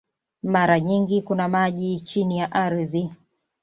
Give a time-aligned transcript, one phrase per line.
[0.43, 3.11] Mara nyingi kuna maji chini ya ardhi.